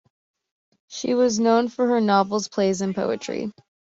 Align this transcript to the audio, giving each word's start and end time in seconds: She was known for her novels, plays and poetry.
She 0.87 1.13
was 1.13 1.39
known 1.39 1.67
for 1.69 1.85
her 1.89 2.01
novels, 2.01 2.47
plays 2.47 2.81
and 2.81 2.95
poetry. 2.95 3.51